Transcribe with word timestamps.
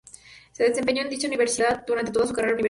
Se 0.51 0.63
desempeñó 0.63 1.03
en 1.03 1.09
dicha 1.09 1.27
universidad 1.27 1.85
durante 1.85 2.11
toda 2.11 2.25
su 2.25 2.33
carrera 2.33 2.53
universitaria. 2.53 2.59